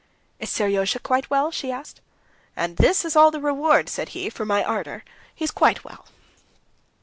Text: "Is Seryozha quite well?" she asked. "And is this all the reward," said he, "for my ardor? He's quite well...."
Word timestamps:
"Is 0.39 0.49
Seryozha 0.49 0.97
quite 1.03 1.29
well?" 1.29 1.51
she 1.51 1.69
asked. 1.71 2.01
"And 2.55 2.71
is 2.83 3.03
this 3.03 3.15
all 3.15 3.29
the 3.29 3.39
reward," 3.39 3.87
said 3.87 4.09
he, 4.17 4.31
"for 4.31 4.47
my 4.47 4.63
ardor? 4.63 5.03
He's 5.35 5.51
quite 5.51 5.83
well...." 5.83 6.07